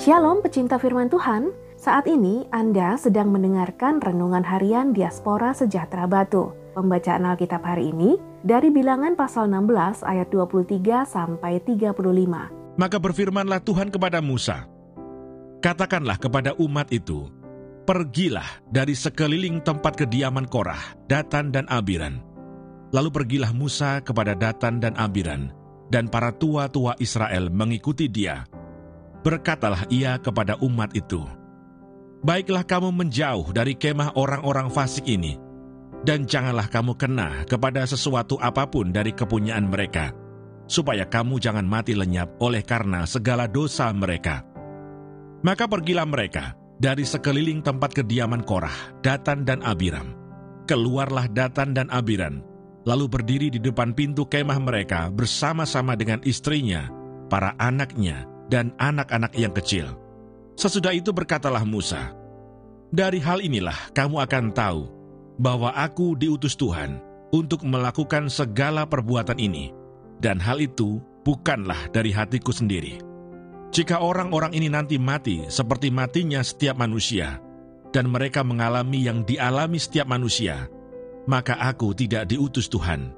[0.00, 6.56] Shalom pecinta firman Tuhan, saat ini Anda sedang mendengarkan Renungan Harian Diaspora Sejahtera Batu.
[6.72, 12.00] Pembacaan Alkitab hari ini dari bilangan pasal 16 ayat 23 sampai 35.
[12.80, 14.64] Maka berfirmanlah Tuhan kepada Musa,
[15.60, 17.28] Katakanlah kepada umat itu,
[17.84, 22.24] Pergilah dari sekeliling tempat kediaman Korah, Datan dan Abiran.
[22.96, 25.52] Lalu pergilah Musa kepada Datan dan Abiran,
[25.92, 28.48] dan para tua-tua Israel mengikuti dia,
[29.20, 31.20] Berkatalah ia kepada umat itu,
[32.20, 35.40] Baiklah kamu menjauh dari kemah orang-orang fasik ini,
[36.04, 40.12] dan janganlah kamu kena kepada sesuatu apa pun dari kepunyaan mereka,
[40.68, 44.44] supaya kamu jangan mati lenyap oleh karena segala dosa mereka.
[45.40, 50.12] Maka pergilah mereka dari sekeliling tempat kediaman Korah, Datan dan Abiram.
[50.68, 52.44] Keluarlah Datan dan Abiran,
[52.84, 56.92] lalu berdiri di depan pintu kemah mereka bersama-sama dengan istrinya,
[57.32, 59.94] para anaknya, dan anak-anak yang kecil.
[60.58, 62.12] Sesudah itu berkatalah Musa,
[62.90, 64.90] Dari hal inilah kamu akan tahu
[65.38, 66.98] bahwa aku diutus Tuhan
[67.30, 69.70] untuk melakukan segala perbuatan ini,
[70.18, 72.98] dan hal itu bukanlah dari hatiku sendiri.
[73.70, 77.38] Jika orang-orang ini nanti mati seperti matinya setiap manusia,
[77.94, 80.66] dan mereka mengalami yang dialami setiap manusia,
[81.30, 83.14] maka aku tidak diutus Tuhan.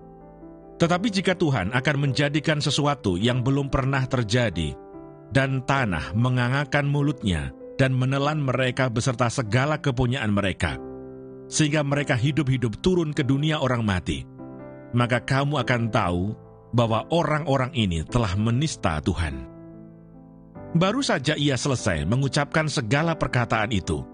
[0.76, 4.76] Tetapi jika Tuhan akan menjadikan sesuatu yang belum pernah terjadi
[5.30, 10.76] dan tanah mengangakan mulutnya dan menelan mereka beserta segala kepunyaan mereka,
[11.46, 14.26] sehingga mereka hidup-hidup turun ke dunia orang mati.
[14.92, 16.22] Maka kamu akan tahu
[16.76, 19.48] bahwa orang-orang ini telah menista Tuhan.
[20.72, 24.04] Baru saja ia selesai mengucapkan segala perkataan itu,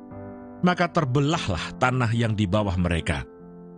[0.63, 3.23] maka terbelahlah tanah yang di bawah mereka,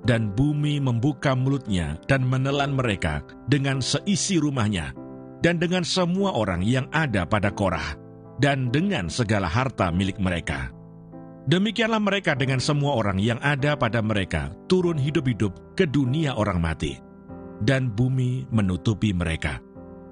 [0.05, 4.97] dan bumi membuka mulutnya dan menelan mereka dengan seisi rumahnya,
[5.41, 7.97] dan dengan semua orang yang ada pada Korah,
[8.41, 10.73] dan dengan segala harta milik mereka.
[11.49, 17.01] Demikianlah mereka dengan semua orang yang ada pada mereka turun hidup-hidup ke dunia orang mati,
[17.65, 19.59] dan bumi menutupi mereka,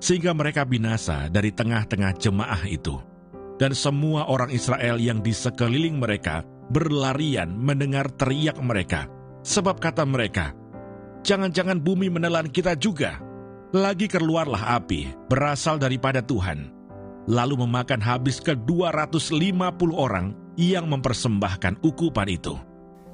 [0.00, 2.97] sehingga mereka binasa dari tengah-tengah jemaah itu.
[3.58, 9.10] Dan semua orang Israel yang di sekeliling mereka berlarian mendengar teriak mereka,
[9.42, 10.54] sebab kata mereka,
[11.26, 13.19] Jangan-jangan bumi menelan kita juga,
[13.76, 16.72] lagi keluarlah api berasal daripada Tuhan,
[17.28, 19.28] lalu memakan habis ke 250
[19.92, 22.56] orang yang mempersembahkan ukupan itu.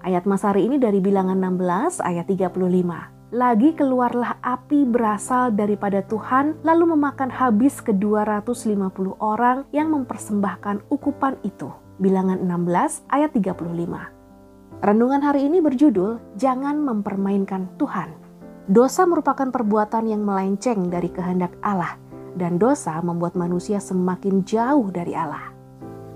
[0.07, 3.35] Ayat Masari ini dari bilangan 16 ayat 35.
[3.35, 11.35] Lagi keluarlah api berasal daripada Tuhan lalu memakan habis ke 250 orang yang mempersembahkan ukupan
[11.43, 11.67] itu.
[11.99, 13.59] Bilangan 16 ayat 35.
[14.87, 18.24] Renungan hari ini berjudul Jangan Mempermainkan Tuhan.
[18.65, 22.01] Dosa merupakan perbuatan yang melenceng dari kehendak Allah,
[22.33, 25.53] dan dosa membuat manusia semakin jauh dari Allah.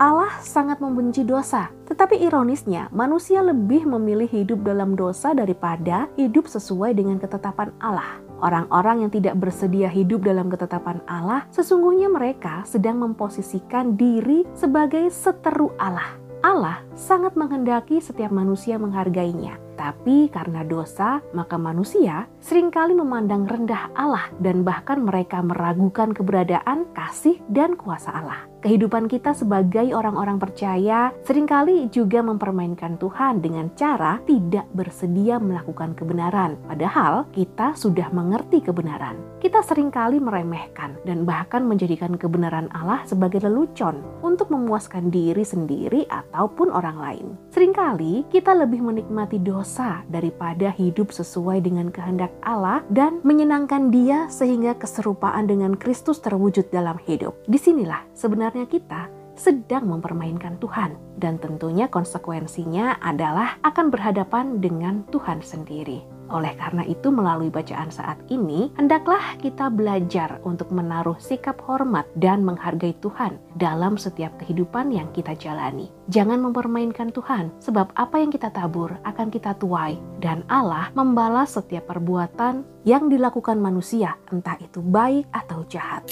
[0.01, 6.97] Allah sangat membenci dosa, tetapi ironisnya, manusia lebih memilih hidup dalam dosa daripada hidup sesuai
[6.97, 8.17] dengan ketetapan Allah.
[8.41, 15.75] Orang-orang yang tidak bersedia hidup dalam ketetapan Allah, sesungguhnya mereka sedang memposisikan diri sebagai seteru
[15.77, 16.17] Allah.
[16.41, 23.95] Allah sangat menghendaki setiap manusia menghargainya, tapi karena dosa, maka manusia sering kali memandang rendah
[23.95, 28.51] Allah dan bahkan mereka meragukan keberadaan, kasih, dan kuasa Allah.
[28.59, 35.95] Kehidupan kita sebagai orang-orang percaya sering kali juga mempermainkan Tuhan dengan cara tidak bersedia melakukan
[35.95, 36.59] kebenaran.
[36.67, 39.15] Padahal kita sudah mengerti kebenaran.
[39.39, 46.11] Kita sering kali meremehkan dan bahkan menjadikan kebenaran Allah sebagai lelucon untuk memuaskan diri sendiri
[46.11, 47.27] ataupun orang lain.
[47.55, 54.75] Seringkali kita lebih menikmati dosa daripada hidup sesuai dengan kehendak Allah dan menyenangkan Dia sehingga
[54.75, 57.39] keserupaan dengan Kristus terwujud dalam hidup.
[57.47, 65.41] Di sinilah sebenarnya kita sedang mempermainkan Tuhan, dan tentunya konsekuensinya adalah akan berhadapan dengan Tuhan
[65.41, 66.03] sendiri.
[66.29, 72.45] Oleh karena itu, melalui bacaan saat ini, hendaklah kita belajar untuk menaruh sikap hormat dan
[72.45, 75.89] menghargai Tuhan dalam setiap kehidupan yang kita jalani.
[76.13, 81.89] Jangan mempermainkan Tuhan, sebab apa yang kita tabur akan kita tuai, dan Allah membalas setiap
[81.89, 86.05] perbuatan yang dilakukan manusia, entah itu baik atau jahat.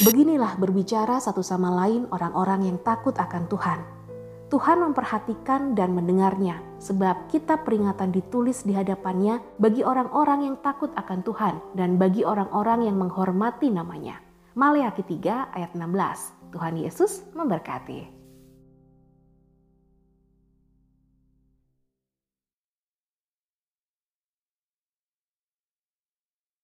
[0.00, 4.00] Beginilah berbicara satu sama lain orang-orang yang takut akan Tuhan
[4.50, 11.22] Tuhan memperhatikan dan mendengarnya, sebab kita peringatan ditulis di hadapannya bagi orang-orang yang takut akan
[11.22, 14.18] Tuhan dan bagi orang-orang yang menghormati namanya.
[14.58, 16.50] Maleakhi 3 ayat 16.
[16.50, 18.19] Tuhan Yesus memberkati.